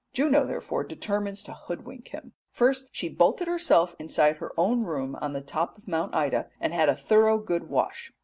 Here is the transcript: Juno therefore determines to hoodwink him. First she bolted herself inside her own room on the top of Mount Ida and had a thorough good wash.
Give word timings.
Juno 0.13 0.47
therefore 0.47 0.83
determines 0.83 1.43
to 1.43 1.53
hoodwink 1.53 2.07
him. 2.07 2.33
First 2.49 2.89
she 2.91 3.07
bolted 3.07 3.47
herself 3.47 3.95
inside 3.99 4.37
her 4.37 4.51
own 4.57 4.81
room 4.81 5.15
on 5.17 5.33
the 5.33 5.41
top 5.41 5.77
of 5.77 5.87
Mount 5.87 6.15
Ida 6.15 6.49
and 6.59 6.73
had 6.73 6.89
a 6.89 6.95
thorough 6.95 7.37
good 7.37 7.69
wash. 7.69 8.11